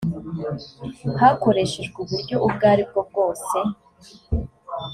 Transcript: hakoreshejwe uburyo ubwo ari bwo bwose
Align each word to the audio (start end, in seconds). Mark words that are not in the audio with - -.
hakoreshejwe 1.19 1.97
uburyo 2.03 2.35
ubwo 2.45 2.63
ari 2.73 2.83
bwo 2.89 3.01
bwose 3.09 3.57